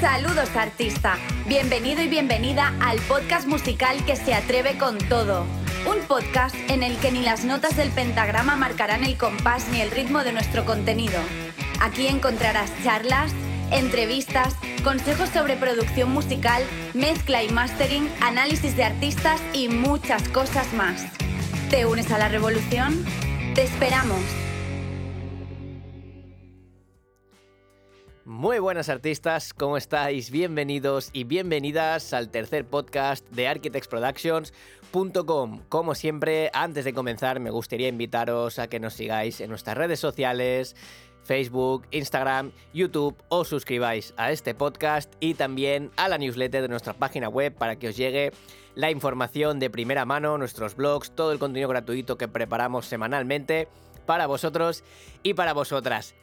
[0.00, 5.44] Saludos artista, bienvenido y bienvenida al podcast musical que se atreve con todo.
[5.86, 9.90] Un podcast en el que ni las notas del pentagrama marcarán el compás ni el
[9.90, 11.18] ritmo de nuestro contenido.
[11.82, 13.30] Aquí encontrarás charlas,
[13.70, 16.62] entrevistas, consejos sobre producción musical,
[16.94, 21.04] mezcla y mastering, análisis de artistas y muchas cosas más.
[21.68, 23.04] ¿Te unes a la revolución?
[23.54, 24.22] Te esperamos.
[28.30, 30.30] Muy buenas artistas, ¿cómo estáis?
[30.30, 35.62] Bienvenidos y bienvenidas al tercer podcast de architectsproductions.com.
[35.68, 39.98] Como siempre, antes de comenzar, me gustaría invitaros a que nos sigáis en nuestras redes
[39.98, 40.76] sociales,
[41.24, 46.92] Facebook, Instagram, YouTube o suscribáis a este podcast y también a la newsletter de nuestra
[46.92, 48.30] página web para que os llegue
[48.76, 53.66] la información de primera mano, nuestros blogs, todo el contenido gratuito que preparamos semanalmente
[54.06, 54.84] para vosotros
[55.24, 56.14] y para vosotras.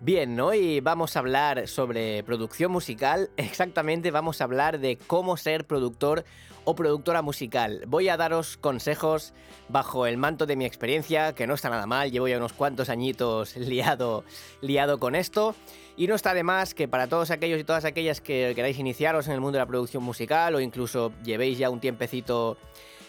[0.00, 5.66] Bien, hoy vamos a hablar sobre producción musical, exactamente vamos a hablar de cómo ser
[5.66, 6.24] productor
[6.64, 7.82] o productora musical.
[7.88, 9.32] Voy a daros consejos
[9.68, 12.90] bajo el manto de mi experiencia, que no está nada mal, llevo ya unos cuantos
[12.90, 14.22] añitos liado,
[14.60, 15.56] liado con esto.
[15.96, 19.26] Y no está de más que para todos aquellos y todas aquellas que queráis iniciaros
[19.26, 22.56] en el mundo de la producción musical o incluso llevéis ya un tiempecito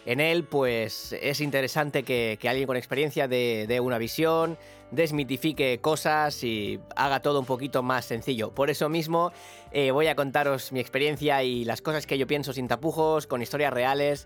[0.09, 4.57] en él, pues es interesante que, alguien con experiencia dé una visión,
[4.89, 8.49] desmitifique cosas y haga todo un poquito más sencillo.
[8.49, 9.31] Por eso mismo
[9.71, 13.43] eh, voy a contaros mi experiencia y las cosas que yo pienso sin tapujos, con
[13.43, 14.25] historias reales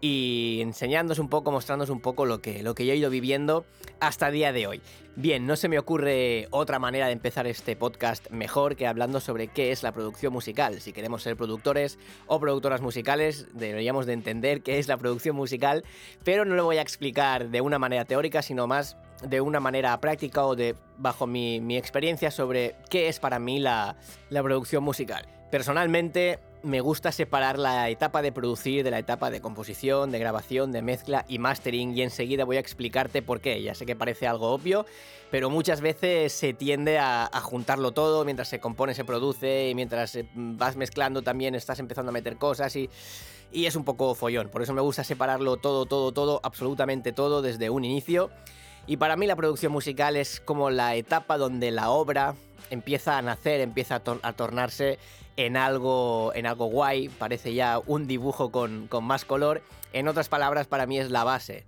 [0.00, 3.64] y enseñándoos un poco, mostrándoos un poco lo que, lo que yo he ido viviendo
[4.00, 4.82] hasta el día de hoy.
[5.18, 9.48] Bien, no se me ocurre otra manera de empezar este podcast mejor que hablando sobre
[9.48, 10.80] qué es la producción musical.
[10.82, 15.84] Si queremos ser productores o productoras musicales, deberíamos de entender qué es la producción musical,
[16.22, 19.98] pero no lo voy a explicar de una manera teórica, sino más de una manera
[20.00, 23.96] práctica o de bajo mi, experiencia sobre qué es para mí la,
[24.28, 25.26] la producción musical.
[25.50, 30.72] Personalmente me gusta separar la etapa de producir de la etapa de composición, de grabación,
[30.72, 33.62] de mezcla y mastering y enseguida voy a explicarte por qué.
[33.62, 34.84] Ya sé que parece algo obvio,
[35.30, 40.16] pero muchas veces se tiende a, juntarlo todo mientras se compone, se produce y mientras
[40.16, 42.90] eh, vas mezclando también estás empezando a meter cosas y,
[43.52, 44.48] y es un poco follón.
[44.48, 48.30] Por eso me gusta separarlo todo, todo, todo, absolutamente todo desde un inicio.
[48.88, 52.34] Y para mí la producción musical es como la etapa donde la obra
[52.70, 54.98] empieza a nacer, empieza a, tornarse
[55.36, 59.62] en algo, en algo guay, parece ya un dibujo con, con más color.
[59.92, 61.66] En otras palabras, para mí es la base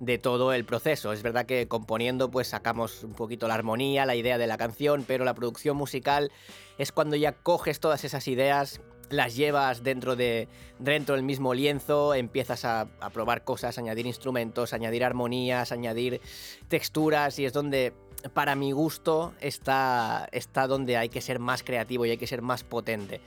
[0.00, 1.12] de todo el proceso.
[1.12, 5.04] Es verdad que componiendo pues sacamos un poquito la armonía, la idea de la canción,
[5.06, 6.30] pero la producción musical
[6.78, 8.80] es cuando ya coges todas esas ideas,
[9.10, 10.48] las llevas dentro, de,
[10.78, 16.20] dentro del mismo lienzo, empiezas a, a probar cosas, añadir instrumentos, añadir armonías, añadir
[16.68, 17.94] texturas y es donde
[18.32, 22.42] para mi gusto, está, está donde hay que ser más creativo y hay que ser
[22.42, 23.20] más potente.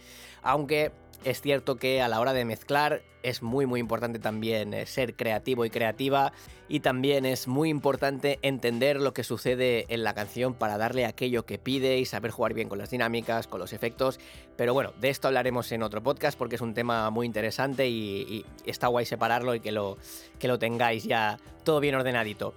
[0.44, 0.92] Aunque
[1.24, 5.14] es cierto que a la hora de mezclar es muy muy importante también eh, ser
[5.16, 6.34] creativo y creativa
[6.68, 11.46] y también es muy importante entender lo que sucede en la canción para darle aquello
[11.46, 14.20] que pide y saber jugar bien con las dinámicas, con los efectos.
[14.56, 18.46] Pero bueno, de esto hablaremos en otro podcast porque es un tema muy interesante y,
[18.66, 19.98] está guay separarlo y que lo,
[20.40, 22.54] que lo tengáis ya todo bien ordenadito.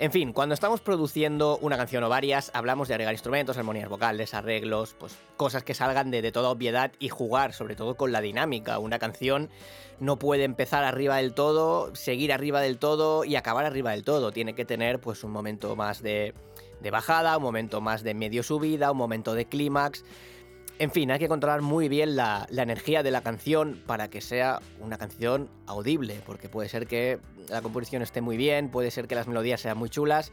[0.00, 4.32] En fin, cuando estamos produciendo una canción o varias, hablamos de agregar instrumentos, armonías vocales,
[4.32, 8.78] arreglos, pues cosas que salgan de, toda obviedad y jugar sobre todo con la dinámica.
[8.78, 9.50] Una canción
[9.98, 14.32] no puede empezar arriba del todo, seguir arriba del todo y acabar arriba del todo.
[14.32, 16.32] Tiene que tener pues un momento más de,
[16.80, 20.02] de bajada, un momento más de medio subida, un momento de clímax.
[20.80, 24.60] En fin, hay que controlar muy bien la, energía de la canción para que sea
[24.80, 27.18] una canción audible, porque puede ser que
[27.50, 30.32] la composición esté muy bien, puede ser que las melodías sean muy chulas,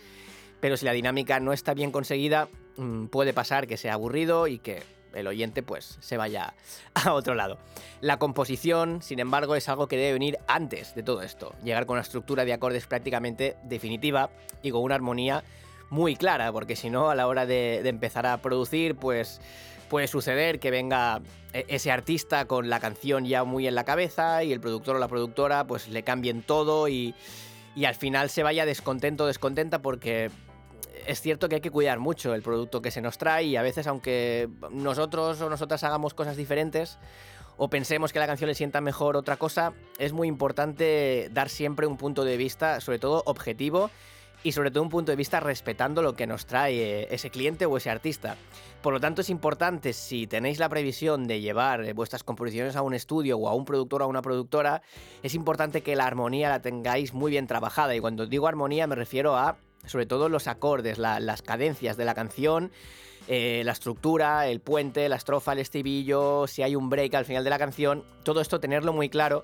[0.61, 2.47] pero si la dinámica no está bien conseguida,
[2.77, 6.53] mm, puede pasar que sea aburrido y que el oyente pues se vaya
[6.93, 7.57] a otro lado.
[7.99, 11.95] La composición, sin embargo, es algo que debe venir antes de todo esto, llegar con
[11.95, 14.29] una estructura de acordes prácticamente definitiva
[14.63, 15.43] y con una armonía
[15.89, 19.41] muy clara, porque si no, a la hora de empezar a producir, pues
[19.89, 21.21] puede suceder que venga
[21.53, 24.99] e-, ese artista con la canción ya muy en la cabeza y el productor o
[24.99, 27.15] la productora pues le cambien todo y,
[27.85, 30.31] al final se vaya descontento descontenta porque
[31.05, 33.61] es cierto que hay que cuidar mucho el producto que se nos trae y a
[33.61, 36.97] veces aunque nosotros o nosotras hagamos cosas diferentes
[37.55, 41.87] o pensemos que la canción le sienta mejor otra cosa, es muy importante dar siempre
[41.87, 43.89] un punto de vista, sobre todo objetivo,
[44.43, 47.65] y sobre todo un punto de vista respetando lo que nos trae eh, ese cliente
[47.65, 48.37] o ese artista.
[48.81, 52.81] Por lo tanto es importante si tenéis la previsión de llevar eh, vuestras composiciones a
[52.81, 54.81] un estudio o a un productor o a una productora,
[55.23, 58.95] es importante que la armonía la tengáis muy bien trabajada y cuando digo armonía me
[58.95, 62.71] refiero a sobre todo los acordes, las cadencias de la canción
[63.27, 67.43] eh, la estructura, el puente, la estrofa, el estribillo, si hay un break al final
[67.43, 69.43] de la canción, todo esto tenerlo muy claro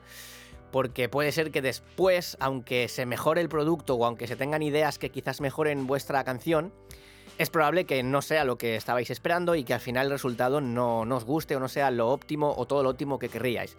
[0.73, 4.97] porque puede ser que después, aunque se mejore el producto o aunque se tengan ideas
[4.97, 6.73] que quizás mejoren vuestra canción,
[7.37, 10.61] es probable que no sea lo que estabais esperando y que al final el resultado
[10.61, 13.77] no, no os guste o no sea lo óptimo o todo lo óptimo que querríais.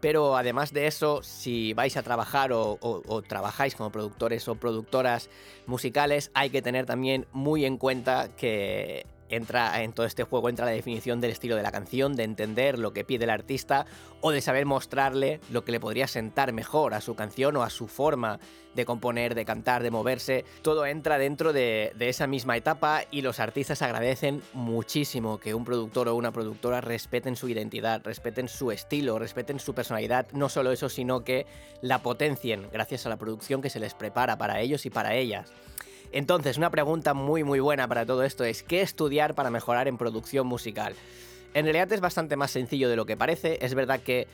[0.00, 2.78] Pero además de eso, si vais a trabajar o,
[3.26, 5.30] trabajáis como productores o productoras
[5.66, 10.66] musicales, hay que tener también muy en cuenta que entra en todo este juego entra
[10.66, 13.86] la definición del estilo de la canción, de entender lo que pide el artista
[14.20, 17.70] o de saber mostrarle lo que le podría sentar mejor a su canción o a
[17.70, 18.40] su forma
[18.74, 20.44] de componer, de cantar, de moverse.
[20.62, 26.08] Todo entra dentro de, esa misma etapa y los artistas agradecen muchísimo que un productor
[26.08, 30.28] o una productora respeten su identidad, respeten su estilo, respeten su personalidad.
[30.32, 31.46] No solo eso, sino que
[31.82, 35.52] la potencien gracias a la producción que se les prepara para ellos y para ellas.
[36.12, 39.98] Entonces, una pregunta muy muy buena para todo esto es, ¿qué estudiar para mejorar en
[39.98, 40.94] producción musical?
[41.54, 44.26] En realidad es bastante más sencillo de lo que parece, es verdad que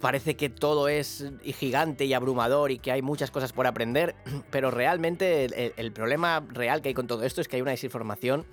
[0.00, 4.14] parece que todo es gigante y abrumador y que hay muchas cosas por aprender,
[4.50, 7.72] pero realmente el, el problema real que hay con todo esto es que hay una
[7.72, 8.44] desinformación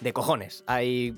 [0.00, 0.64] de cojones.
[0.66, 1.16] Hay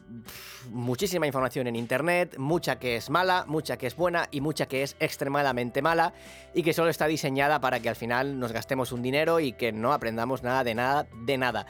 [0.71, 4.83] muchísima información en internet, mucha que es mala, mucha que es buena y mucha que
[4.83, 6.13] es extremadamente mala
[6.55, 9.73] y que solo está diseñada para que al final nos gastemos un dinero y que
[9.73, 11.67] no aprendamos nada de nada de nada.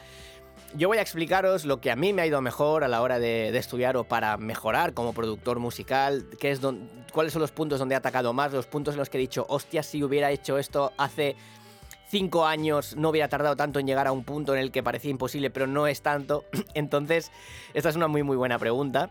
[0.75, 3.19] Yo voy a explicaros lo que a mí me ha ido mejor a la hora
[3.19, 6.61] de, estudiar o para mejorar como productor musical, qué es
[7.11, 9.45] cuáles son los puntos donde he atacado más, los puntos en los que he dicho,
[9.49, 11.35] hostia, si hubiera hecho esto hace
[12.13, 15.09] cinco años no hubiera tardado tanto en llegar a un punto en el que parecía
[15.09, 16.45] imposible, pero no es tanto.
[16.75, 17.31] Entonces,
[17.73, 19.09] esta es una muy muy buena pregunta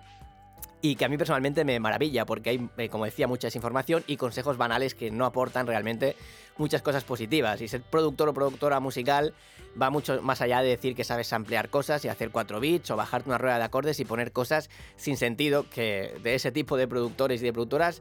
[0.81, 4.17] y que a mí personalmente me maravilla porque hay, eh, como decía, mucha desinformación y
[4.17, 6.15] consejos banales que no aportan realmente
[6.59, 7.61] muchas cosas positivas.
[7.61, 9.35] Y ser productor o productora musical
[9.81, 12.97] va mucho más allá de decir que sabes ampliar cosas y hacer cuatro bits o
[12.97, 16.87] bajarte una rueda de acordes y poner cosas sin sentido que de ese tipo de
[16.87, 18.01] productores y de productoras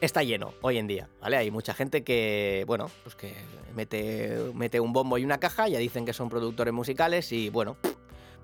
[0.00, 1.36] está lleno hoy en día, ¿vale?
[1.36, 3.34] Hay mucha gente que, bueno, pues que
[3.74, 7.76] mete, mete un bombo y una caja, ya dicen que son productores musicales y, bueno,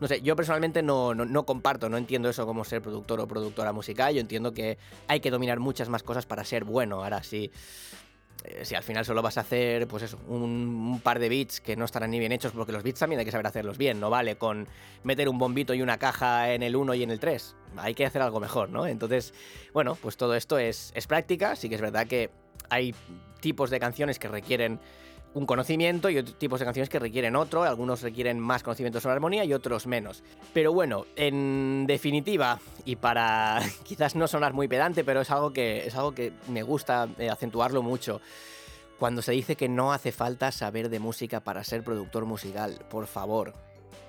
[0.01, 3.73] no sé, yo personalmente no, no, comparto, no entiendo eso como ser productor o productora
[3.73, 4.79] musical, yo entiendo que
[5.09, 7.51] hay que dominar muchas más cosas para ser bueno, ahora sí
[8.63, 11.85] si al final solo vas a hacer, pues eso, un, par de beats que no
[11.85, 14.37] estarán ni bien hechos, porque los beats también hay que saber hacerlos bien, no vale
[14.37, 14.67] con
[15.03, 17.57] meter un bombito y una caja en el 1 y en el 3.
[17.77, 18.87] Hay que hacer algo mejor, ¿no?
[18.87, 19.35] Entonces,
[19.73, 22.31] bueno, pues todo esto es, es práctica, sí que es verdad que
[22.69, 22.95] hay
[23.41, 24.81] tipos de canciones que requieren
[25.35, 29.15] un conocimiento y otros tipos de canciones que requieren otro, algunos requieren más conocimiento sobre
[29.15, 30.23] armonía y otros menos.
[30.53, 35.87] Pero bueno, en definitiva, y para quizás no sonar muy pedante, pero es algo que,
[35.87, 38.21] es algo que me gusta eh, acentuarlo mucho.
[38.99, 43.07] Cuando se dice que no hace falta saber de música para ser productor musical, por
[43.07, 43.55] favor,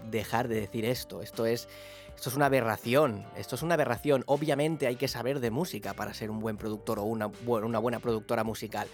[0.10, 1.22] dejar de decir esto.
[1.22, 1.70] Esto es,
[2.14, 3.24] esto es una aberración.
[3.38, 4.24] Esto es una aberración.
[4.26, 8.00] Obviamente hay que saber de música para ser un buen productor o una, una buena
[8.00, 8.90] productora musical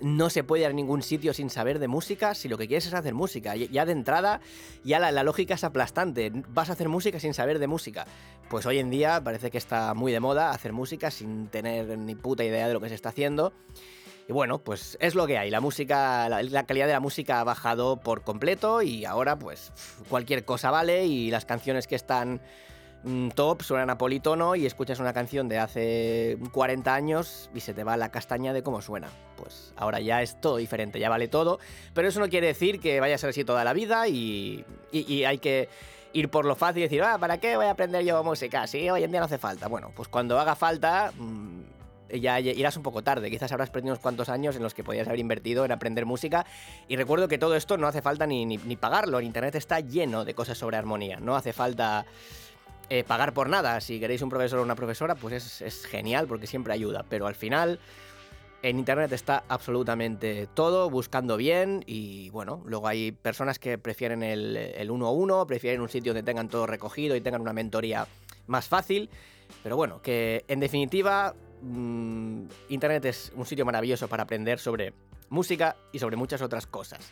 [0.00, 2.86] no se puede ir a ningún sitio sin saber de música si lo que quieres
[2.86, 3.56] es hacer música.
[3.56, 4.40] Ya de entrada,
[4.82, 6.32] ya la, lógica es aplastante.
[6.48, 8.06] Vas a hacer música sin saber de música.
[8.48, 12.14] Pues hoy en día parece que está muy de moda hacer música sin tener ni
[12.14, 13.52] puta idea de lo que se está haciendo.
[14.28, 15.50] Y bueno, pues es lo que hay.
[15.50, 19.72] La música, la, calidad de la música ha bajado por completo y ahora pues
[20.08, 22.40] cualquier cosa vale y las canciones que están
[23.34, 27.84] top, suenan a politono y escuchas una canción de hace 40 años y se te
[27.84, 29.08] va la castaña de cómo suena.
[29.44, 31.58] Pues ahora ya es todo diferente, ya vale todo,
[31.92, 34.64] pero eso no quiere decir que vaya a ser así toda la vida y,
[35.26, 35.68] hay que
[36.14, 38.66] ir por lo fácil y decir, ah, ¿para qué voy a aprender yo música?
[38.66, 39.68] Sí, hoy en día no hace falta.
[39.68, 41.60] Bueno, pues cuando haga falta, mm,
[42.18, 43.30] ya irás un poco tarde.
[43.30, 46.46] Quizás habrás perdido unos cuantos años en los que podías haber invertido en aprender música.
[46.88, 49.18] Y recuerdo que todo esto no hace falta ni pagarlo.
[49.18, 51.18] En internet está lleno de cosas sobre armonía.
[51.20, 52.06] No hace falta
[52.90, 53.80] eh, pagar por nada.
[53.80, 57.04] Si queréis un profesor o una profesora, pues es, genial porque siempre ayuda.
[57.08, 57.80] Pero al final,
[58.64, 61.84] en Internet está absolutamente todo, buscando bien.
[61.86, 66.14] Y bueno, luego hay personas que prefieren el, el uno a uno, prefieren un sitio
[66.14, 68.06] donde tengan todo recogido y tengan una mentoría
[68.46, 69.10] más fácil.
[69.62, 74.94] Pero bueno, que en definitiva, mm, Internet es un sitio maravilloso para aprender sobre
[75.28, 77.10] música y sobre muchas otras cosas.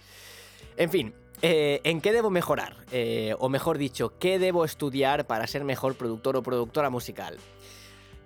[0.79, 1.13] En fin,
[1.45, 2.77] eh, ¿En qué debo mejorar?
[2.93, 7.37] Eh, o mejor dicho, ¿qué debo estudiar para ser mejor productor o productora musical?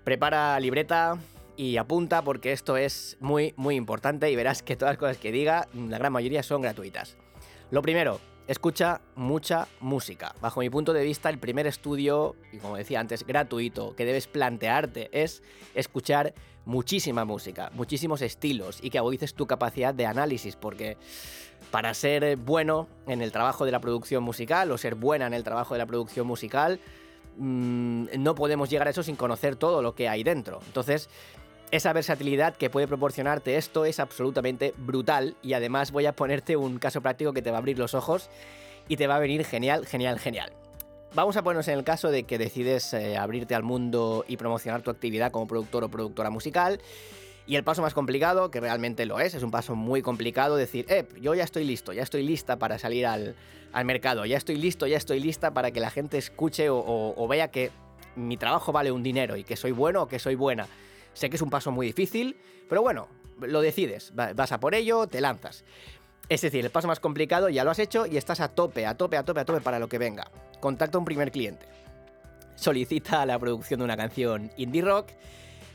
[0.05, 1.19] Prepara libreta
[1.57, 5.33] y apunta porque esto es muy, muy importante y verás que todas las cosas que
[5.33, 7.17] diga, la gran mayoría son gratuitas.
[7.71, 10.35] Lo primero, escucha mucha música.
[10.41, 14.27] Bajo mi punto de vista, el primer estudio, y como decía antes, gratuito, que debes
[14.27, 15.43] plantearte es
[15.75, 16.35] escuchar
[16.65, 20.97] muchísima música, muchísimos estilos y que agudices tu capacidad de análisis, porque
[21.71, 25.45] para ser bueno en el trabajo de la producción musical o ser buena en el
[25.45, 26.81] trabajo de la producción musical,
[27.39, 30.61] mm, no podemos llegar a eso sin conocer todo lo que hay dentro.
[30.67, 31.09] Entonces,
[31.71, 36.79] esa versatilidad que puede proporcionarte esto es absolutamente brutal y además voy a ponerte un
[36.79, 38.31] caso práctico que te va a abrir los ojos
[38.89, 40.53] y te va a venir genial, genial, genial.
[41.15, 44.83] Vamos a ponernos en el caso de que decides eh, abrirte al mundo y promocionar
[44.83, 46.81] tu actividad como productor o productora musical.
[47.47, 50.85] Y el paso más complicado, que realmente lo es, es un paso muy complicado, decir,
[50.89, 53.37] eh, yo ya estoy listo, ya estoy lista para salir al,
[53.85, 57.71] mercado, ya estoy listo, ya estoy lista para que la gente escuche o vea que
[58.17, 60.67] mi trabajo vale un dinero y que soy bueno o que soy buena.
[61.17, 62.37] Sé que es un paso muy difícil,
[62.69, 63.09] pero bueno,
[63.41, 65.65] lo decides, vas a por ello, te lanzas.
[66.29, 68.99] Es decir, el paso más complicado ya lo has hecho y estás a tope, a
[68.99, 70.31] tope, a tope, a tope para lo que venga.
[70.61, 71.67] Contacta a un primer cliente.
[72.55, 75.09] Solicita la producción de una canción indie rock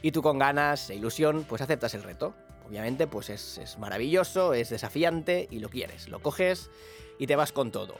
[0.03, 2.35] y tú con ganas e ilusión pues aceptas el reto.
[2.67, 6.07] Obviamente pues es, es maravilloso, es desafiante y lo quieres.
[6.07, 6.69] Lo coges
[7.17, 7.95] y te vas con todo.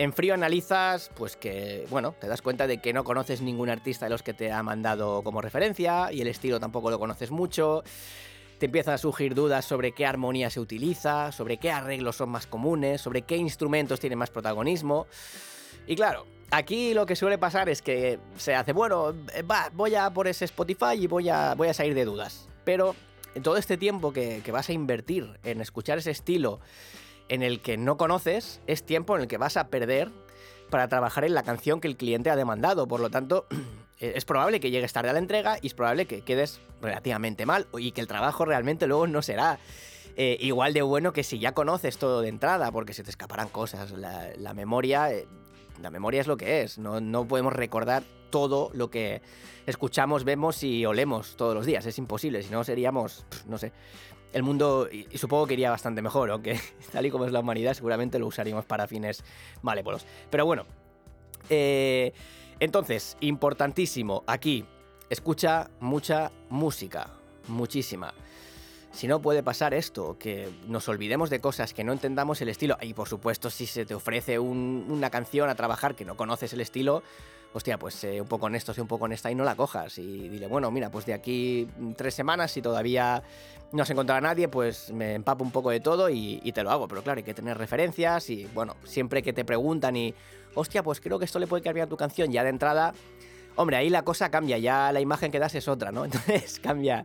[0.00, 4.06] En frío analizas, pues que, bueno, te das cuenta de que no conoces ningún artista
[4.06, 7.84] de los que te ha mandado como referencia y el estilo tampoco lo conoces mucho.
[8.56, 12.46] Te empiezan a surgir dudas sobre qué armonía se utiliza, sobre qué arreglos son más
[12.46, 15.06] comunes, sobre qué instrumentos tienen más protagonismo.
[15.86, 19.14] Y claro, aquí lo que suele pasar es que se hace, bueno,
[19.50, 22.48] va, voy a por ese Spotify y voy a, voy a salir de dudas.
[22.64, 22.96] Pero
[23.34, 26.58] en todo este tiempo que, que vas a invertir en escuchar ese estilo,
[27.30, 30.10] en el que no conoces, es tiempo en el que vas a perder
[30.68, 32.86] para trabajar en la canción que el cliente ha demandado.
[32.88, 33.46] Por lo tanto,
[33.98, 37.68] es probable que llegues tarde a la entrega y es probable que quedes relativamente mal
[37.78, 39.60] y que el trabajo realmente luego no será
[40.16, 43.48] eh, igual de bueno que si ya conoces todo de entrada, porque se te escaparán
[43.48, 43.92] cosas.
[43.92, 45.28] La, memoria, eh,
[45.80, 46.78] la memoria es lo que es.
[46.78, 49.22] No, no podemos recordar todo lo que
[49.66, 51.86] escuchamos, vemos y olemos todos los días.
[51.86, 53.72] Es imposible, si no seríamos, no sé,
[54.32, 56.58] el mundo, y, supongo que iría bastante mejor, aunque
[56.92, 59.24] tal y como es la humanidad, seguramente lo usaríamos para fines
[59.62, 60.06] malévolos.
[60.30, 60.64] Pero bueno,
[61.48, 62.12] eh,
[62.60, 64.64] entonces, importantísimo, aquí,
[65.08, 67.08] escucha mucha música,
[67.48, 68.14] muchísima.
[68.92, 72.76] Si no puede pasar esto, que nos olvidemos de cosas, que no entendamos el estilo,
[72.82, 76.60] y por supuesto si se te ofrece una canción a trabajar que no conoces el
[76.60, 77.02] estilo,
[77.52, 79.98] hostia, pues un poco honesto, sé un poco honesta y no la cojas.
[79.98, 81.66] Y dile, bueno, mira, pues de aquí
[81.96, 83.22] tres semanas, si todavía
[83.72, 86.70] no has encontrado a nadie, pues me empapo un poco de todo y, te lo
[86.70, 86.88] hago.
[86.88, 90.14] Pero claro, hay que tener referencias y, bueno, siempre que te preguntan y,
[90.54, 92.94] hostia, pues creo que esto le puede cambiar tu canción ya de entrada,
[93.56, 96.04] hombre, ahí la cosa cambia, ya la imagen que das es otra, ¿no?
[96.06, 97.04] Entonces cambia,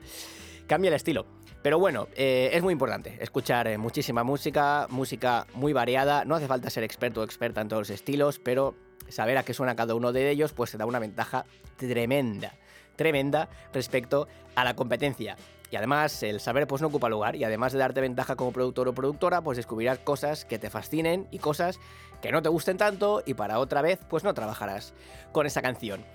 [0.67, 1.25] cambia el estilo.
[1.61, 6.23] Pero bueno, eh, es muy importante escuchar eh, muchísima música, música muy variada.
[6.23, 8.75] No hace falta ser experto o experta en todos los estilos, pero
[9.09, 11.45] saber a qué suena cada uno de ellos, pues te da una ventaja
[11.77, 12.53] tremenda,
[12.95, 15.37] tremenda respecto a la competencia.
[15.71, 18.87] Y además, el saber pues no ocupa lugar, y además de darte ventaja como productor
[18.87, 21.79] o productora, pues descubrirás cosas que te fascinen y cosas
[22.21, 24.93] que no te gusten tanto, y para otra vez, pues no trabajarás
[25.31, 26.05] con esa canción.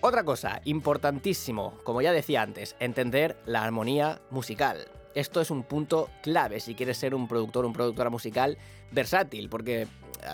[0.00, 4.86] Otra cosa, importantísimo, como ya decía antes, entender la armonía musical.
[5.18, 8.56] Esto es un punto clave si quieres ser un productor un productora musical
[8.92, 9.88] versátil, porque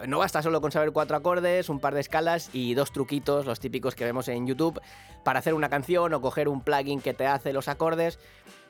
[0.07, 3.61] no basta solo con saber cuatro acordes, un par de escalas y dos truquitos, los
[3.61, 4.79] típicos que vemos en YouTube,
[5.25, 8.19] para hacer una canción o coger un plugin que te hace los acordes.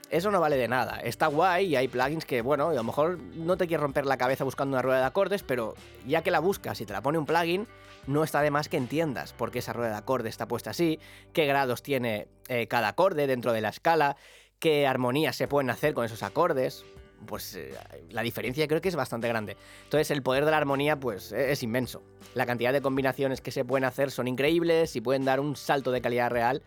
[0.08, 1.00] Eso no vale de nada.
[1.00, 4.16] Está guay y hay plugins que, bueno, a lo mejor no te quieres romper la
[4.16, 5.74] cabeza buscando una rueda de acordes, pero
[6.06, 7.66] ya que la buscas y te la pone un plugin,
[8.06, 11.00] no está de más que entiendas por qué esa rueda de acordes está puesta así,
[11.32, 14.16] qué grados tiene eh, cada acorde dentro de la escala,
[14.64, 16.86] qué armonías se pueden hacer con esos acordes
[17.26, 17.74] pues eh,
[18.08, 19.58] la diferencia creo que es bastante grande.
[19.84, 22.02] Entonces el poder de la armonía pues e-, es inmenso.
[22.34, 25.92] La cantidad de combinaciones que se pueden hacer son increíbles y pueden dar un salto
[25.92, 26.62] de calidad real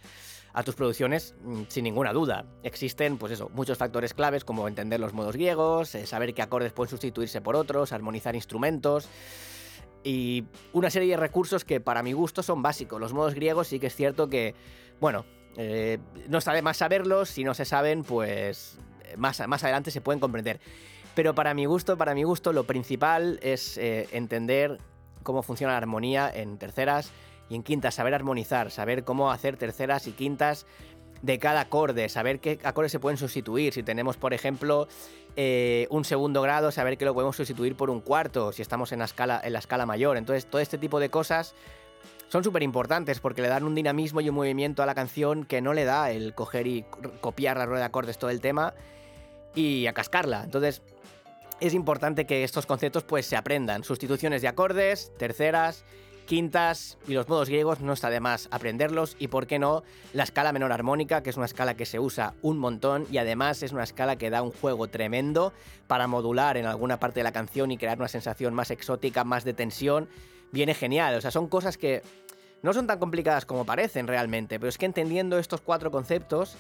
[0.54, 2.46] a tus producciones mm, sin ninguna duda.
[2.62, 6.74] Existen pues eso, muchos factores claves como entender los modos griegos, eh, saber qué acordes
[6.74, 9.10] pueden sustituirse por otros, armonizar instrumentos
[10.04, 13.01] y una serie de recursos que para mi gusto son básicos.
[13.01, 14.54] Los modos griegos sí que es cierto que,
[15.00, 15.25] bueno,
[15.58, 15.98] eh,
[16.30, 18.78] no está más saberlos, si no se saben, pues
[19.18, 20.60] más, más adelante se pueden comprender.
[21.16, 24.78] Pero para mi gusto, para mi gusto, lo principal es eh, entender
[25.24, 27.12] cómo funciona la armonía en terceras
[27.50, 30.68] y en quintas, saber armonizar, saber cómo hacer terceras y quintas
[31.24, 33.74] de cada acorde, saber qué acordes se pueden sustituir.
[33.74, 34.88] Si tenemos, por ejemplo,
[35.36, 39.00] eh, un segundo grado, saber que lo podemos sustituir por un cuarto, si estamos en
[39.00, 40.18] la escala, en la escala mayor.
[40.18, 41.56] Entonces, todo este tipo de cosas
[42.28, 45.62] son súper importantes porque le dan un dinamismo y un movimiento a la canción que
[45.62, 46.86] no le da el coger y
[47.22, 48.74] copiar la rueda de acordes todo el tema
[49.56, 50.44] y a cascarla.
[50.44, 50.82] Entonces,
[51.60, 53.84] es importante que estos conceptos pues se aprendan.
[53.84, 55.86] Sustituciones de acordes, terceras,
[56.28, 60.24] quintas y los modos griegos no está de más aprenderlos y por qué no la
[60.24, 63.72] escala menor armónica, que es una escala que se usa un montón y además es
[63.72, 65.54] una escala que da un juego tremendo
[65.88, 69.44] para modular en alguna parte de la canción y crear una sensación más exótica, más
[69.46, 70.10] de tensión.
[70.51, 72.01] Viene genial, o sea, son cosas que
[72.62, 76.58] no son tan complicadas como parecen realmente, pero es que entendiendo estos cuatro conceptos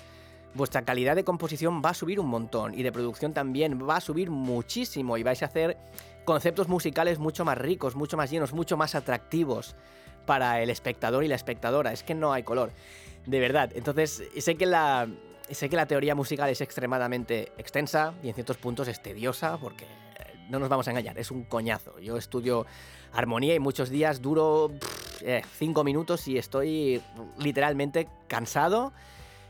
[0.53, 4.01] vuestra calidad de composición va a subir un montón y de producción también va a
[4.01, 5.77] subir muchísimo y vais a hacer
[6.25, 9.75] conceptos musicales mucho más ricos, mucho más llenos, mucho más atractivos
[10.25, 11.93] para el espectador y la espectadora.
[11.93, 12.71] Es que no hay color,
[13.25, 13.71] de verdad.
[13.75, 15.07] Entonces, sé que la,
[15.49, 19.85] sé que la teoría musical es extremadamente extensa y en ciertos puntos es tediosa porque
[20.49, 21.99] no nos vamos a engañar, es un coñazo.
[21.99, 22.65] Yo estudio
[23.13, 24.71] armonía y muchos días duro
[25.21, 27.01] eh, cinco minutos y estoy
[27.37, 28.93] literalmente cansado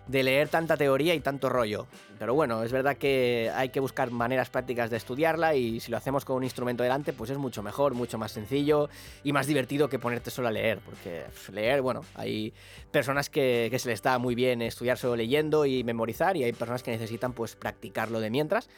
[0.08, 1.88] de leer tanta teoría y tanto rollo.
[2.18, 5.98] Pero bueno, es verdad que hay que buscar maneras prácticas de estudiarla y si lo
[5.98, 8.90] hacemos con un instrumento delante, pues es mucho mejor, mucho más sencillo
[9.24, 10.80] y más divertido que ponerte solo a leer.
[10.80, 12.54] Porque leer, bueno, hay
[12.92, 16.82] personas que, se les da muy bien estudiar solo leyendo y memorizar y hay personas
[16.84, 18.70] que necesitan pues practicarlo de mientras.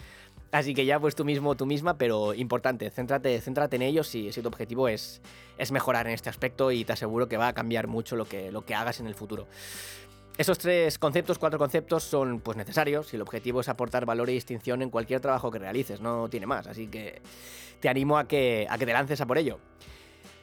[0.51, 4.31] Así que ya pues tú mismo, tú misma, pero importante, céntrate, céntrate en ellos si,
[4.31, 5.21] si tu objetivo es,
[5.57, 8.51] es mejorar en este aspecto y te aseguro que va a cambiar mucho lo que,
[8.51, 9.47] lo que hagas en el futuro.
[10.39, 14.33] Esos tres conceptos, cuatro conceptos, son pues necesarios y el objetivo es aportar valor y
[14.33, 17.21] distinción en cualquier trabajo que realices, no tiene más, así que
[17.79, 19.59] te animo a que, a que te lances a por ello.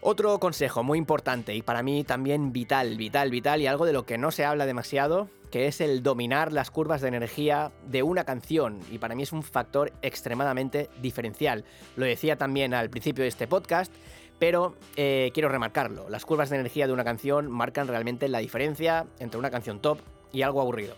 [0.01, 4.07] Otro consejo muy importante y para mí también vital, vital, vital y algo de lo
[4.07, 8.25] que no se habla demasiado, que es el dominar las curvas de energía de una
[8.25, 11.65] canción y para mí es un factor extremadamente diferencial.
[11.97, 13.93] Lo decía también al principio de este podcast
[14.39, 19.07] pero eh, quiero remarcarlo, las curvas de energía de una canción marcan realmente la diferencia
[19.19, 19.99] entre una canción top
[20.33, 20.95] y algo aburrido.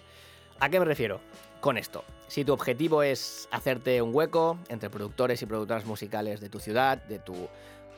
[0.60, 1.20] ¿A qué me refiero?
[1.60, 6.48] Con esto, si tu objetivo es hacerte un hueco entre productores y productoras musicales de
[6.48, 7.34] tu ciudad, de tu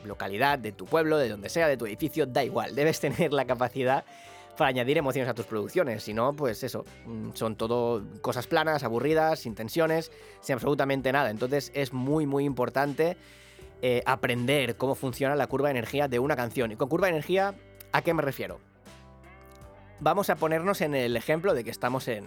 [0.05, 3.45] localidad, de tu pueblo, de donde sea, de tu edificio, da igual, debes tener la
[3.45, 4.05] capacidad
[4.57, 6.03] para añadir emociones a tus producciones.
[6.03, 11.29] Si no, pues eso, mm, son todo cosas planas, aburridas, sin tensiones, sin absolutamente nada.
[11.29, 13.17] Entonces es muy, muy importante
[13.81, 16.71] eh, aprender cómo funciona la curva de energía de una canción.
[16.71, 17.55] Y con curva de energía,
[17.91, 18.59] ¿a qué me refiero?
[19.99, 22.25] Vamos a ponernos en el ejemplo de que estamos en,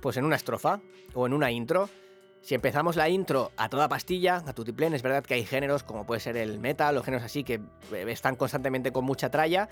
[0.00, 0.80] pues en una estrofa
[1.14, 1.88] o en una intro.
[2.40, 6.06] Si empezamos la intro a toda pastilla, a tutiplén, es verdad que hay géneros como
[6.06, 7.60] puede ser el metal o géneros así que
[7.92, 9.68] eh, están constantemente con mucha tralla,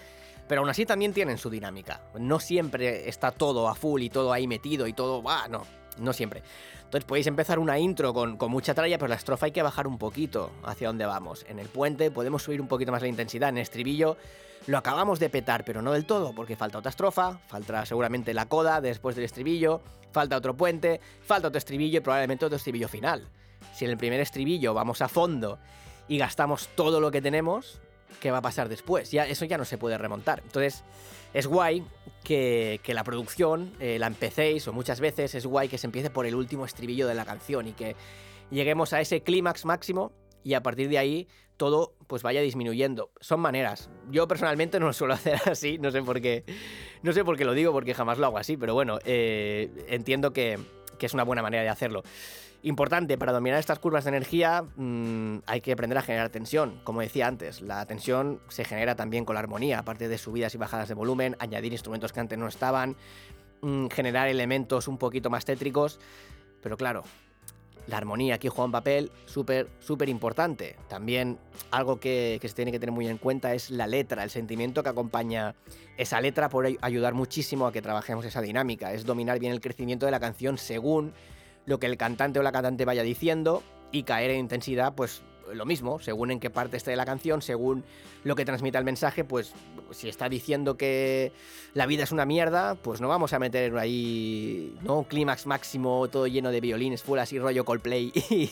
[0.48, 2.02] pero aún así también tienen su dinámica.
[2.18, 5.64] No siempre está todo a full y todo ahí metido y todo, va, no,
[5.98, 6.42] no siempre.
[6.84, 9.98] Entonces podéis empezar una intro con, mucha tralla, pero la estrofa hay que bajar un
[9.98, 11.44] poquito hacia donde vamos.
[11.48, 14.16] En el puente podemos subir un poquito más la intensidad, en estribillo
[14.66, 18.46] lo acabamos de petar, pero no del todo, porque falta otra estrofa, falta seguramente la
[18.46, 19.80] coda después del estribillo,
[20.10, 23.28] falta otro puente, falta otro estribillo y probablemente otro estribillo final.
[23.74, 25.58] Si en el primer estribillo vamos a fondo
[26.08, 27.80] y gastamos todo lo que tenemos,
[28.20, 29.10] ¿qué va a pasar después?
[29.12, 30.40] Ya, eso ya no se puede remontar.
[30.44, 30.82] Entonces,
[31.32, 31.84] es guay
[32.26, 36.26] que, la producción eh, la empecéis, o muchas veces es guay que se empiece por
[36.26, 37.94] el último estribillo de la canción y que
[38.50, 40.10] lleguemos a ese clímax máximo
[40.42, 43.12] y a partir de ahí todo pues vaya disminuyendo.
[43.20, 43.90] Son maneras.
[44.10, 46.44] Yo personalmente no lo suelo hacer así, no sé por qué.
[47.02, 50.32] No sé por qué lo digo, porque jamás lo hago así, pero bueno, eh, entiendo
[50.32, 50.58] que,
[50.98, 52.02] que es una buena manera de hacerlo.
[52.62, 56.80] Importante, para dominar estas curvas de energía mm, hay que aprender a generar tensión.
[56.84, 60.58] Como decía antes, la tensión se genera también con la armonía, aparte de subidas y
[60.58, 62.96] bajadas de volumen, añadir instrumentos que antes no estaban,
[63.60, 66.00] mm, generar elementos un poquito más tétricos.
[66.62, 67.04] Pero claro,
[67.86, 70.76] la armonía aquí juega un papel súper, súper importante.
[70.88, 71.38] También
[71.70, 74.82] algo que, que, se tiene que tener muy en cuenta es la letra, el sentimiento
[74.82, 75.54] que acompaña
[75.96, 78.92] esa letra puede ayudar muchísimo a que trabajemos esa dinámica.
[78.92, 81.12] Es dominar bien el crecimiento de la canción según
[81.66, 85.64] lo que el cantante o la cantante vaya diciendo y caer en intensidad, pues lo
[85.64, 87.84] mismo, según en qué parte esté de la canción, según
[88.24, 89.52] lo que transmita el mensaje, pues
[89.90, 91.32] si está diciendo que
[91.74, 94.98] la vida es una mierda, pues no vamos a meter ahí, ¿no?
[94.98, 98.50] Un clímax máximo, todo lleno de violines, full así rollo Coldplay y,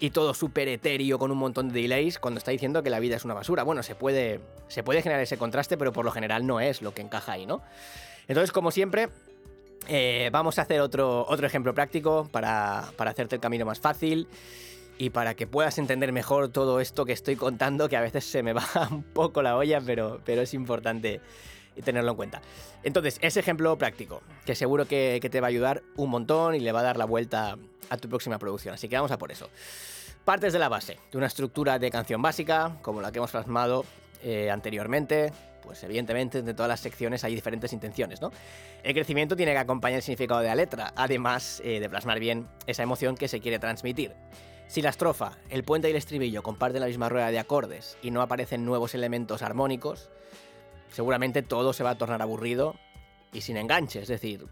[0.00, 3.16] y todo súper etéreo con un montón de delays cuando está diciendo que la vida
[3.16, 3.62] es una basura.
[3.62, 6.94] Bueno, se puede, se puede generar ese contraste, pero por lo general no es lo
[6.94, 7.62] que encaja ahí, ¿no?
[8.26, 9.10] Entonces, como siempre,
[9.88, 14.28] eh, vamos a hacer otro, otro ejemplo práctico para, hacerte el camino más fácil
[14.96, 18.42] y para que puedas entender mejor todo esto que estoy contando, que a veces se
[18.42, 21.20] me va un poco la olla, pero, pero es importante
[21.82, 22.42] tenerlo en cuenta.
[22.82, 26.72] Entonces, ese ejemplo práctico, que seguro que, te va a ayudar un montón y le
[26.72, 27.56] va a dar la vuelta
[27.90, 28.74] a tu próxima producción.
[28.74, 29.48] Así que vamos a por eso.
[30.24, 33.84] Partes de la base, de una estructura de canción básica, como la que hemos plasmado
[34.22, 35.32] eh, anteriormente,
[35.64, 38.30] pues evidentemente de todas las secciones hay diferentes intenciones, ¿no?
[38.82, 42.46] El crecimiento tiene que acompañar el significado de la letra, además eh, de plasmar bien
[42.66, 44.14] esa emoción que se quiere transmitir.
[44.66, 48.10] Si la estrofa, el puente y el estribillo comparten la misma rueda de acordes y
[48.10, 50.10] no aparecen nuevos elementos armónicos,
[50.90, 52.74] seguramente todo se va a tornar aburrido
[53.32, 54.00] y sin enganche.
[54.00, 54.46] Es decir,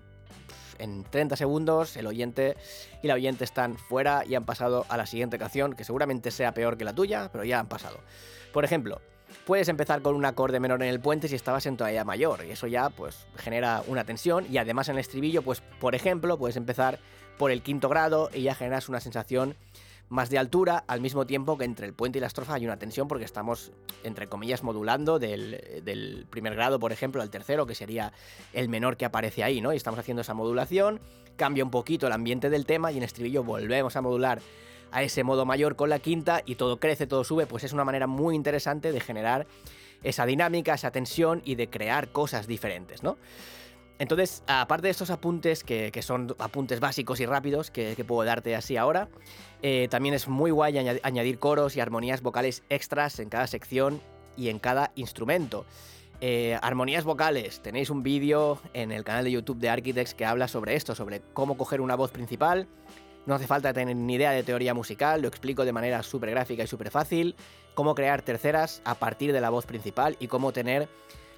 [0.79, 2.57] en 30 segundos el oyente
[3.03, 6.53] y la oyente están fuera y han pasado a la siguiente canción, que seguramente sea
[6.53, 7.99] peor que la tuya, pero ya han pasado.
[8.53, 9.01] Por ejemplo,
[9.47, 12.51] puedes empezar con un acorde menor en el puente si estabas en tonalidad mayor, y
[12.51, 16.57] eso ya pues genera una tensión, y además en el estribillo, pues por ejemplo, puedes
[16.57, 16.99] empezar
[17.39, 19.57] por el quinto grado y ya generas una sensación
[20.09, 22.77] más de altura, al mismo tiempo que entre el puente y la estrofa hay una
[22.77, 23.73] tensión porque estamos,
[24.05, 28.13] entre comillas, modulando del, primer grado, por ejemplo, al tercero, que sería
[28.53, 29.73] el menor que aparece ahí, ¿no?
[29.73, 31.01] Y estamos haciendo esa modulación,
[31.37, 34.43] cambia un poquito el ambiente del tema y en estribillo volvemos a modular
[34.93, 37.85] a ese modo mayor con la quinta y todo crece, todo sube, pues es una
[37.85, 39.47] manera muy interesante de generar
[40.03, 43.17] esa dinámica, esa tensión y de crear cosas diferentes, ¿no?
[43.99, 48.77] Entonces, aparte de estos apuntes, que, son apuntes básicos y rápidos que, puedo darte así
[48.77, 49.09] ahora,
[49.63, 54.01] eh, también es muy guay añadir coros y armonías vocales extras en cada sección
[54.37, 55.67] y en cada instrumento.
[56.21, 60.49] Eh, armonías vocales, tenéis un vídeo en el canal de YouTube de Architects que habla
[60.49, 62.69] sobre esto, sobre cómo coger una voz principal.
[63.25, 66.65] No hace falta tener ni idea de teoría musical, lo explico de manera súper gráfica
[66.65, 67.37] y súper fácil.
[67.75, 70.89] Cómo crear terceras a partir de la voz principal y cómo tener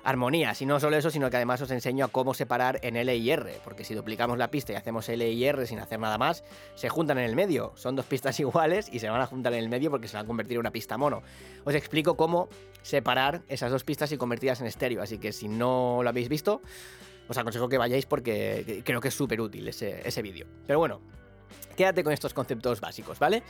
[0.04, 0.60] armonías.
[0.62, 3.30] Y no solo eso, sino que además os enseño a cómo separar en L y
[3.30, 6.44] R, porque si duplicamos la pista y hacemos L y R sin hacer nada más,
[6.74, 7.72] se juntan en el medio.
[7.74, 10.24] Son dos pistas iguales y se van a juntar en el medio porque se van
[10.24, 11.22] a convertir en una pista mono.
[11.64, 12.48] Os explico cómo
[12.82, 16.60] separar esas dos pistas y convertirlas en estéreo, así que si no lo habéis visto,
[17.28, 20.46] os aconsejo que vayáis porque creo que es súper útil ese, ese vídeo.
[20.66, 21.00] Pero bueno,
[21.76, 23.42] quédate con estos conceptos básicos, ¿vale?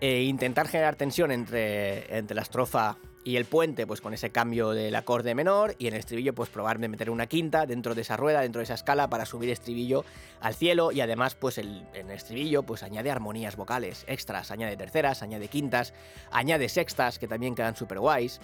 [0.00, 4.70] E intentar generar tensión entre, entre la estrofa y el puente, pues con ese cambio
[4.70, 8.02] del acorde menor, y en el estribillo, pues probar de meter una quinta dentro de
[8.02, 10.04] esa rueda, dentro de esa escala, para subir estribillo
[10.40, 14.76] al cielo, y además, pues el, en el estribillo, pues añade armonías vocales extras, añade
[14.76, 15.94] terceras, añade quintas,
[16.30, 18.40] añade sextas, que también quedan súper guays.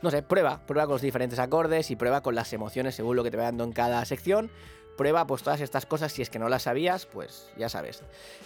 [0.00, 3.24] No sé, prueba, prueba con los diferentes acordes y prueba con las emociones según lo
[3.24, 4.50] que te va dando en cada sección,
[4.96, 8.02] Prueba pues todas estas cosas, si es que no las sabías, pues ya sabes.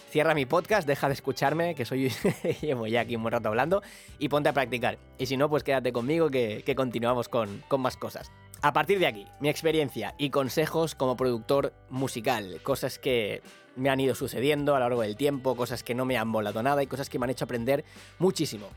[0.09, 2.09] Cierra mi podcast, deja de escucharme, que soy
[2.61, 3.81] llevo ya aquí un buen rato hablando,
[4.17, 4.97] y ponte a practicar.
[5.17, 8.31] Y si no, pues quédate conmigo que, continuamos con, con más cosas.
[8.61, 13.41] A partir de aquí, mi experiencia y consejos como productor musical, cosas que
[13.75, 16.61] me han ido sucediendo a lo largo del tiempo, cosas que no me han volado
[16.61, 17.85] nada y cosas que me han hecho aprender
[18.17, 18.67] muchísimo.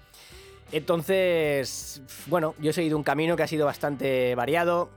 [0.73, 4.91] Entonces, bueno, yo he seguido un camino que ha sido bastante variado.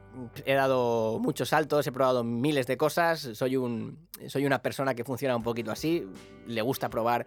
[0.45, 3.19] He dado muchos saltos, he probado miles de cosas.
[3.33, 6.07] Soy, un, soy una persona que funciona un poquito así.
[6.47, 7.25] Le gusta probar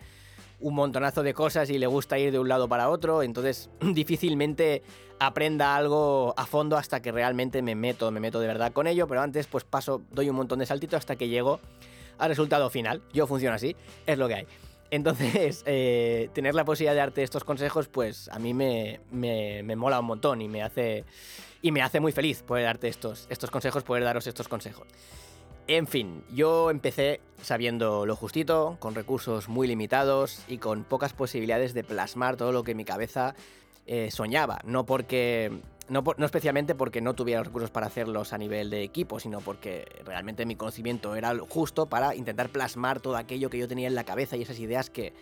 [0.61, 3.22] un montonazo de cosas y le gusta ir de un lado para otro.
[3.22, 4.82] Entonces, difícilmente
[5.20, 9.06] aprenda algo a fondo hasta que realmente me meto, me meto de verdad con ello.
[9.06, 11.61] Pero antes, pues paso, doy un montón de saltitos hasta que llego
[12.16, 13.02] al resultado final.
[13.12, 14.46] Yo funciono así, es lo que hay.
[14.90, 19.01] Entonces, eh, tener la posibilidad de darte estos consejos, pues a mí me,
[19.77, 21.05] mola un montón y me hace,
[21.62, 24.87] y me hace muy feliz poder darte estos, estos consejos, poder daros estos consejos.
[25.66, 31.74] En fin, yo empecé sabiendo lo justito, con recursos muy limitados y con pocas posibilidades
[31.74, 33.35] de plasmar todo lo que mi cabeza
[33.87, 34.61] eh, soñaba.
[34.64, 35.53] No porque
[35.88, 39.87] no, especialmente porque no tuviera los recursos para hacerlos a nivel de equipo, sino porque
[40.05, 44.05] realmente mi conocimiento era justo para intentar plasmar todo aquello que yo tenía en la
[44.05, 45.12] cabeza y esas ideas que,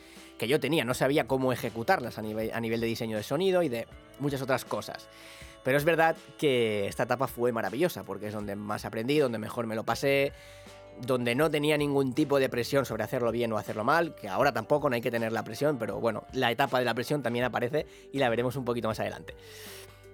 [0.40, 0.84] yo tenía.
[0.84, 3.86] No sabía cómo ejecutarlas a nivel, a nivel de diseño de sonido y de
[4.18, 5.08] muchas otras cosas.
[5.64, 9.66] Pero es verdad que esta etapa fue maravillosa, porque es donde más aprendí, donde mejor
[9.66, 10.32] me lo pasé,
[11.00, 14.52] donde no tenía ningún tipo de presión sobre hacerlo bien o hacerlo mal, que ahora
[14.52, 17.44] tampoco no hay que tener la presión, pero bueno, la etapa de la presión también
[17.44, 19.34] aparece y la veremos un poquito más adelante.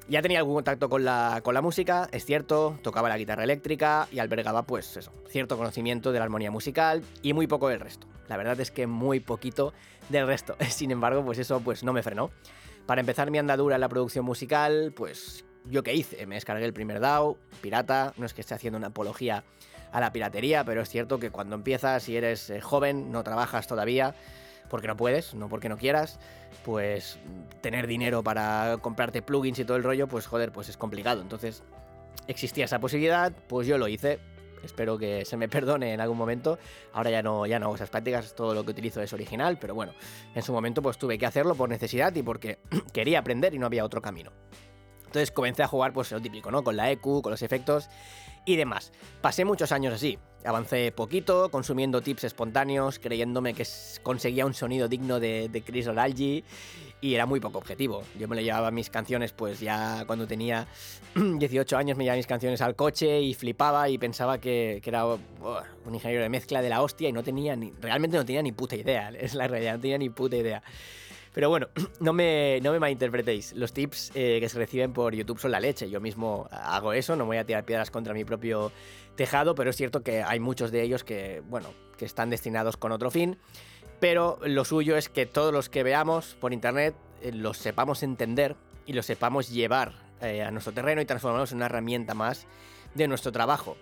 [0.08, 4.08] Ya tenía algún contacto con la, con la música, es cierto, tocaba la guitarra eléctrica
[4.10, 8.06] y albergaba, pues eso, cierto conocimiento de la armonía musical y muy poco del resto.
[8.28, 9.72] La verdad es que muy poquito
[10.08, 10.56] del resto.
[10.68, 12.30] Sin embargo, pues eso pues no me frenó.
[12.86, 16.72] Para empezar mi andadura en la producción musical, pues yo qué hice, me descargué el
[16.72, 19.44] primer DAO, pirata, no es que esté haciendo una apología
[19.92, 23.66] a la piratería, pero es cierto que cuando empiezas y eres eh, joven, no trabajas
[23.66, 24.14] todavía,
[24.72, 26.18] porque no puedes, no porque no quieras,
[26.64, 27.18] pues
[27.60, 31.20] tener dinero para comprarte plugins y todo el rollo, pues joder, pues es complicado.
[31.20, 31.62] Entonces,
[32.26, 34.18] existía esa posibilidad, pues yo lo hice.
[34.64, 36.58] Espero que se me perdone en algún momento.
[36.94, 39.74] Ahora ya no, ya no hago esas prácticas, todo lo que utilizo es original, pero
[39.74, 39.92] bueno,
[40.34, 42.58] en su momento pues tuve que hacerlo por necesidad y porque
[42.94, 44.32] quería aprender y no había otro camino.
[45.04, 46.64] Entonces comencé a jugar pues lo típico, ¿no?
[46.64, 47.90] Con la EQ, con los efectos
[48.44, 48.92] y demás.
[49.20, 50.18] Pasé muchos años así.
[50.44, 53.64] Avancé poquito, consumiendo tips espontáneos, creyéndome que
[54.02, 56.42] conseguía un sonido digno de, Chris Oralgi.
[57.00, 58.02] y era muy poco objetivo.
[58.18, 60.66] Yo me le llevaba mis canciones, pues ya cuando tenía
[61.14, 65.18] 18 años me llevaba mis canciones al coche y flipaba y pensaba que, era oh,
[65.84, 68.50] un ingeniero de mezcla de la hostia y no tenía ni, realmente no tenía ni
[68.50, 70.62] puta idea, es la realidad, no tenía ni puta idea.
[71.32, 71.68] Pero bueno,
[72.00, 73.52] no me, no me malinterpretéis.
[73.54, 75.90] Los tips eh, que se reciben por YouTube son la leche.
[75.90, 78.72] Yo mismo hago eso, no voy a tirar piedras contra mi propio
[79.16, 82.92] tejado, pero es cierto que hay muchos de ellos que, bueno, que están destinados con
[82.92, 83.38] otro fin
[84.02, 88.56] pero lo suyo es que todos los que veamos por internet eh, los sepamos entender
[88.84, 92.48] y los sepamos llevar eh, a nuestro terreno y transformarlos en una herramienta más
[92.94, 93.76] de nuestro trabajo.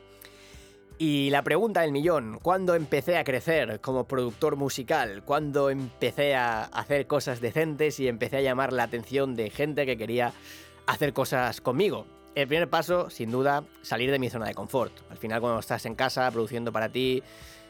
[1.03, 5.23] Y la pregunta del millón, ¿cuándo empecé a crecer como productor musical?
[5.25, 9.97] ¿Cuándo empecé a hacer cosas decentes y empecé a llamar la atención de gente que
[9.97, 10.35] quería
[10.85, 12.05] hacer cosas conmigo?
[12.35, 14.93] El primer paso, sin duda, salir de mi zona de confort.
[15.11, 17.23] Al final, cuando estás en casa produciendo para ti,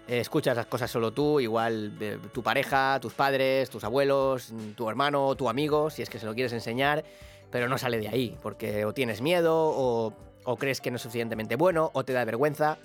[0.09, 1.93] eh, escuchas las cosas solo tú, igual
[2.33, 6.35] tu pareja, tus padres, tus abuelos, tu hermano, tu amigo, si es que se lo
[6.35, 7.05] quieres enseñar,
[7.53, 10.13] pero no sale de ahí, porque o tienes miedo, o,
[10.59, 12.79] crees que no es suficientemente bueno, o te da vergüenza.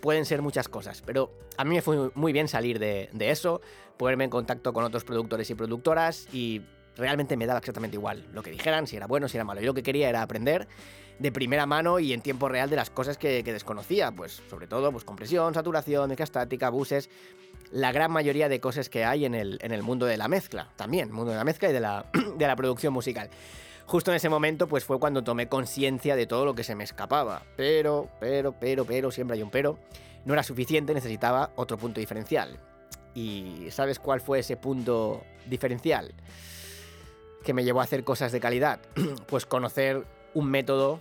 [0.00, 3.60] Pueden ser muchas cosas, pero a mí me fue muy bien salir de, eso,
[3.98, 6.62] ponerme en contacto con otros productores y productoras y
[6.96, 9.60] realmente me daba exactamente igual lo que dijeran, si era bueno, si era malo.
[9.60, 10.68] Yo lo que quería era aprender
[11.18, 14.90] de primera mano y en tiempo real de las cosas que, desconocía, pues sobre todo
[14.90, 17.10] pues compresión, saturación, mezcla estática, buses,
[17.70, 21.32] la gran mayoría de cosas que hay en el, mundo de la mezcla, también, mundo
[21.32, 23.28] de la mezcla y de la producción musical.
[23.90, 26.84] Justo en ese momento pues fue cuando tomé conciencia de todo lo que se me
[26.84, 29.80] escapaba, pero, pero, pero, pero, siempre hay un pero,
[30.24, 32.56] no era suficiente, necesitaba otro punto diferencial.
[33.16, 36.14] ¿Y sabes cuál fue ese punto diferencial?
[37.42, 38.78] que me llevó a hacer cosas de calidad?
[39.26, 41.00] Pues conocer un método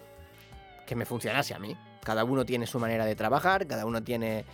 [0.87, 1.77] que me funcionase a mí.
[2.03, 4.45] Cada uno tiene su manera de trabajar, cada uno tiene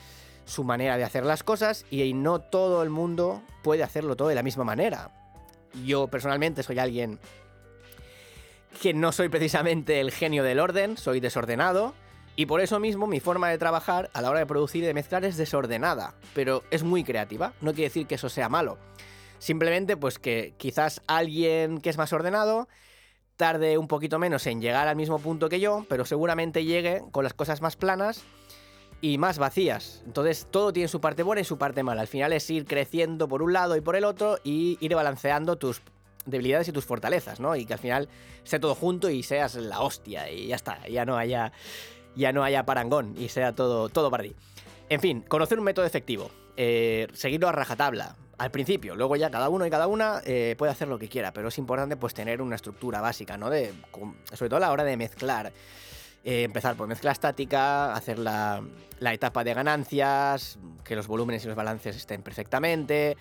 [0.44, 4.36] su manera de hacer las cosas y no todo el mundo puede hacerlo todo de
[4.36, 5.10] la misma manera.
[5.86, 7.18] Yo personalmente soy alguien
[8.82, 11.94] que no soy precisamente el genio del orden, soy desordenado
[12.36, 14.94] y por eso mismo mi forma de trabajar a la hora de producir y de
[14.94, 18.78] mezclar es desordenada, pero es muy creativa, no quiere decir que eso sea malo.
[19.40, 22.68] Simplemente pues que quizás alguien que es más ordenado
[23.38, 27.24] tarde un poquito menos en llegar al mismo punto que yo, pero seguramente llegue con
[27.24, 28.24] las cosas más planas
[29.02, 30.04] y más vacías.
[30.06, 32.02] Entonces todo tiene su parte buena y su parte mala.
[32.02, 35.58] Al final es ir creciendo por un lado y por el otro y ir balanceando
[35.58, 35.82] tus
[36.26, 37.56] debilidades y tus fortalezas, ¿no?
[37.56, 38.10] Y que al final
[38.44, 41.52] esté todo junto y seas la hostia y ya está, ya no haya
[42.16, 44.36] ya no haya parangón y sea todo todo para ti.
[44.90, 49.50] En fin, conocer un método efectivo, eh, seguirlo a rajatabla, al principio, luego ya cada
[49.50, 52.42] uno y cada una eh, puede hacer lo que quiera, pero es importante pues tener
[52.42, 53.50] una estructura básica, ¿no?
[53.50, 53.74] De,
[54.34, 55.54] sobre todo a la hora de mezclar.
[56.28, 58.64] Eh, empezar por mezcla estática, hacer la,
[59.00, 63.16] etapa de ganancias, que los volúmenes y los balances estén perfectamente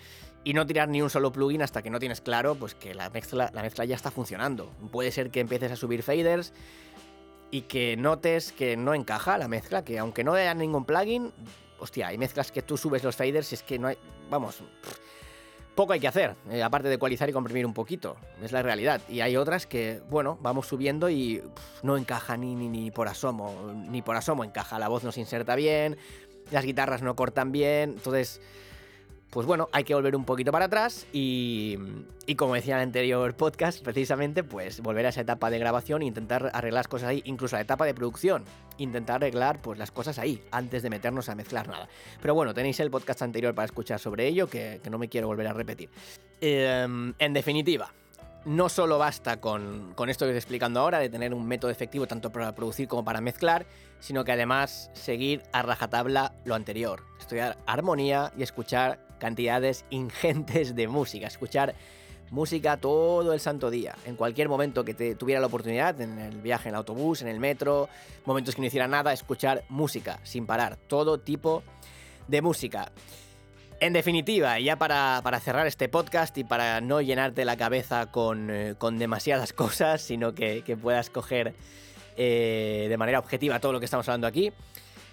[0.45, 3.09] y no tirar ni un solo plugin hasta que no tienes claro pues que la
[3.09, 4.71] mezcla, la mezcla ya está funcionando.
[4.91, 6.53] Puede ser que empieces a subir faders
[7.49, 11.33] y que notes que no encaja la mezcla, que aunque no haya ningún plugin,
[11.79, 13.97] hostia, hay mezclas que tú subes los faders y es que no hay,
[14.29, 14.61] vamos,
[15.73, 19.01] poco hay que hacer, eh, aparte de ecualizar y comprimir un poquito, es la realidad.
[19.09, 21.41] Y hay otras que, bueno, vamos subiendo y
[21.81, 25.21] no encaja ni, ni, ni por asomo, ni por asomo encaja, la voz no se
[25.21, 25.97] inserta bien,
[26.51, 28.41] las guitarras no cortan bien, entonces
[29.29, 31.77] pues bueno, hay que volver un poquito para atrás y,
[32.37, 36.05] como decía en el anterior podcast, precisamente, pues volver a esa etapa de grabación e
[36.05, 38.45] intentar arreglar las cosas ahí, incluso a la etapa de producción,
[38.77, 41.89] intentar arreglar pues las cosas ahí, antes de meternos a mezclar nada.
[42.21, 45.47] Pero bueno, tenéis el podcast anterior para escuchar sobre ello, que, no me quiero volver
[45.47, 45.89] a repetir.
[46.39, 47.91] Em, en definitiva,
[48.45, 52.31] no solo basta con, esto que estoy explicando ahora, de tener un método efectivo tanto
[52.31, 53.65] para producir como para mezclar,
[53.99, 60.87] sino que además seguir a rajatabla lo anterior, estudiar armonía y escuchar cantidades ingentes de
[60.87, 61.75] música, escuchar
[62.31, 66.41] música todo el santo día, en cualquier momento que te tuviera la oportunidad, en el
[66.41, 67.87] viaje en el autobús, en el metro,
[68.25, 71.63] momentos que no hiciera nada, escuchar música sin parar, todo tipo
[72.27, 72.91] de música.
[73.81, 78.75] En definitiva, ya para, cerrar este podcast y para no llenarte la cabeza con, eh,
[78.93, 81.53] demasiadas cosas, sino que, puedas coger
[82.15, 84.53] eh, de manera objetiva todo lo que estamos hablando aquí,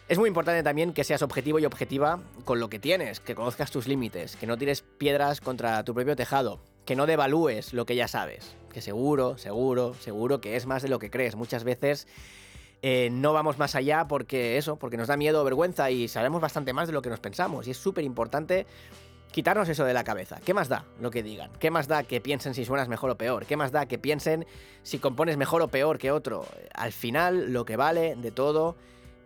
[0.08, 3.70] es muy importante también que seas objetivo y objetiva con lo que tienes, que conozcas
[3.70, 7.96] tus límites, que no tires piedras contra tu propio tejado, que no devalúes lo que
[7.96, 11.36] ya sabes, que seguro, seguro, seguro que es más de lo que crees.
[11.36, 12.08] Muchas veces
[12.82, 16.40] eh, no vamos más allá porque eso, porque nos da miedo o vergüenza y sabemos
[16.40, 17.68] bastante más de lo que nos pensamos.
[17.68, 18.66] Y es súper importante
[19.30, 20.40] quitarnos eso de la cabeza.
[20.44, 21.50] ¿Qué más da lo que digan?
[21.58, 23.46] ¿Qué más da que piensen si suenas mejor o peor?
[23.46, 24.46] ¿Qué más da que piensen
[24.82, 26.44] si compones mejor o peor que otro?
[26.74, 28.76] Al final, lo que vale de todo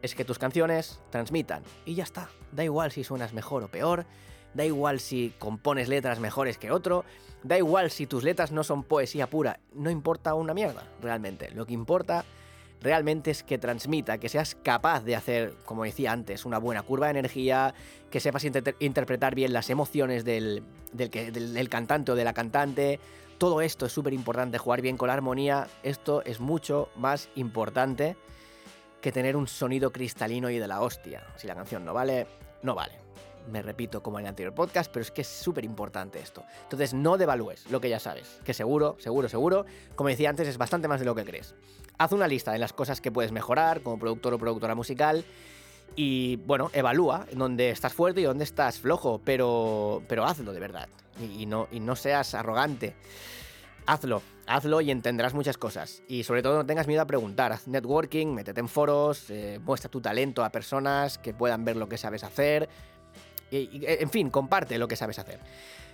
[0.07, 1.62] es que tus canciones transmitan.
[1.85, 2.31] Y ya está.
[2.53, 4.07] Da igual si suenas mejor o peor,
[4.55, 7.05] da igual si compones letras mejores que otro,
[7.42, 11.51] da igual si tus letras no son poesía pura, no importa una mierda, realmente.
[11.51, 12.25] Lo que importa
[12.81, 17.07] realmente es que transmita, que seas capaz de hacer, como decía antes, una buena curva
[17.07, 17.75] de energía,
[18.11, 23.01] que sepas interpretar bien las emociones del, del, cantante o de la cantante.
[23.38, 25.69] Todo esto es súper importante, jugar bien con la armonía.
[25.83, 28.16] Esto es mucho más importante
[29.07, 31.25] que tener un sonido cristalino y de la hostia.
[31.37, 32.27] Si la canción no vale,
[32.64, 32.95] no vale
[33.53, 36.42] me repito como en el anterior podcast, pero es que es súper importante esto.
[36.64, 39.64] Entonces no devalúes lo que ya sabes, que seguro, seguro, seguro,
[39.95, 41.55] como decía antes, es bastante más de lo que crees.
[41.99, 45.25] Haz una lista de las cosas que puedes mejorar como productor o productora musical
[45.95, 50.88] y, bueno, evalúa dónde estás fuerte y dónde estás flojo, pero, pero hazlo de verdad
[51.21, 52.97] y, no, y no seas arrogante.
[53.87, 56.03] Hazlo, hazlo y entenderás muchas cosas.
[56.09, 57.53] Y sobre todo no tengas miedo a preguntar.
[57.53, 61.88] Haz networking, métete en foros, eh, muestra tu talento a personas que puedan ver lo
[61.88, 62.68] que sabes hacer
[63.51, 65.38] en fin, comparte lo que sabes hacer.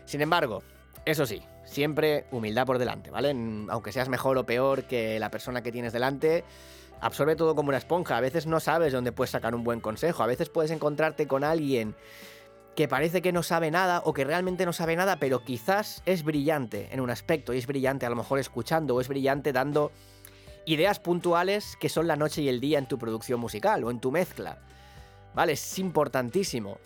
[0.05, 0.63] Sin embargo,
[1.05, 3.31] eso sí, siempre humildad por delante, ¿vale?
[3.69, 6.45] Aunque seas mejor o peor que la persona que tienes delante,
[7.01, 8.17] absorbe todo como una esponja.
[8.17, 10.23] A veces no sabes dónde puedes sacar un buen consejo.
[10.23, 11.95] A veces puedes encontrarte con alguien
[12.75, 16.25] que parece que no sabe nada o que realmente no sabe nada, pero quizás es
[16.25, 19.93] brillante en un aspecto y es brillante a lo mejor escuchando o es brillante dando
[20.65, 24.01] ideas puntuales que son la noche y el día en tu producción musical o en
[24.01, 24.59] tu mezcla.
[25.35, 25.53] ¿Vale?
[25.53, 26.79] Es importantísimo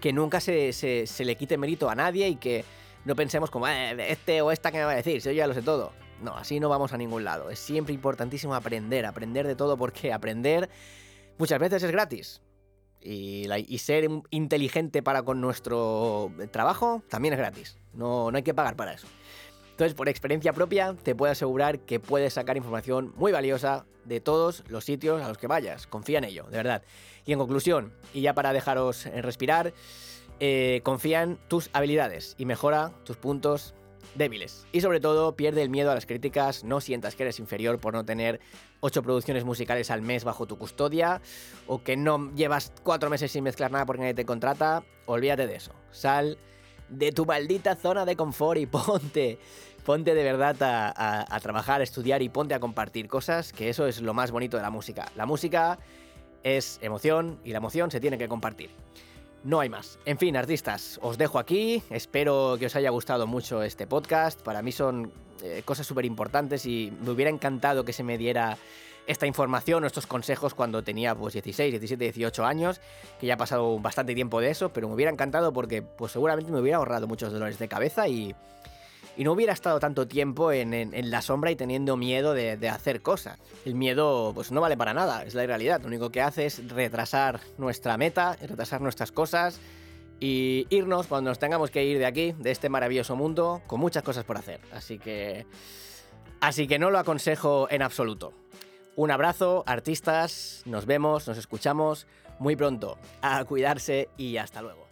[0.00, 2.64] que nunca se, le quite mérito a nadie y que
[3.04, 5.54] no pensemos como, eh, este o esta que me va a decir, yo ya lo
[5.54, 5.92] sé todo.
[6.22, 7.50] No, así no vamos a ningún lado.
[7.50, 10.68] Es siempre importantísimo aprender, aprender de todo porque aprender
[11.38, 12.42] muchas veces es gratis.
[13.02, 17.78] Y, ser inteligente para con nuestro trabajo también es gratis.
[17.94, 19.06] No, no hay que pagar para eso.
[19.70, 24.62] Entonces, por experiencia propia, te puedo asegurar que puedes sacar información muy valiosa de todos
[24.68, 25.86] los sitios a los que vayas.
[25.86, 26.82] Confía en ello, de verdad.
[27.24, 29.72] Y en conclusión, y ya para dejaros eh, respirar,
[30.38, 33.74] eh, confía en tus habilidades y mejora tus puntos
[34.14, 34.66] débiles.
[34.72, 37.94] Y sobre todo, pierde el miedo a las críticas, no sientas que eres inferior por
[37.94, 38.40] no tener
[38.80, 41.20] ocho producciones musicales al mes bajo tu custodia,
[41.66, 45.56] o que no llevas cuatro meses sin mezclar nada porque nadie te contrata, olvídate de
[45.56, 45.72] eso.
[45.90, 46.38] Sal
[46.88, 49.38] de tu maldita zona de confort y ponte
[49.80, 54.00] ponte de verdad a, trabajar, a estudiar y ponte a compartir cosas, que eso es
[54.00, 55.10] lo más bonito de la música.
[55.16, 55.78] La música
[56.42, 58.70] es emoción y la emoción se tiene que compartir.
[59.42, 59.98] No hay más.
[60.04, 61.82] En fin, artistas, os dejo aquí.
[61.90, 64.40] Espero que os haya gustado mucho este podcast.
[64.42, 65.10] Para mí son
[65.42, 68.58] eh, cosas súper importantes y me hubiera encantado que se me diera
[69.06, 72.80] esta información o estos consejos cuando tenía pues 16, 17, 18 años,
[73.18, 76.52] que ya ha pasado bastante tiempo de eso, pero me hubiera encantado porque pues seguramente
[76.52, 78.34] me hubiera ahorrado muchos dolores de cabeza y,
[79.20, 83.38] y no hubiera estado tanto tiempo en, la sombra y teniendo miedo de, hacer cosas.
[83.66, 85.82] El miedo pues no vale para nada, es la realidad.
[85.82, 89.60] Lo único que hace es retrasar nuestra meta, retrasar nuestras cosas
[90.20, 94.02] y irnos cuando nos tengamos que ir de aquí, de este maravilloso mundo, con muchas
[94.02, 94.58] cosas por hacer.
[94.72, 95.44] Así que...
[96.40, 98.32] Así que no lo aconsejo en absoluto.
[98.96, 102.06] Un abrazo, artistas, nos vemos, nos escuchamos
[102.38, 102.96] muy pronto.
[103.20, 104.89] A cuidarse y hasta luego.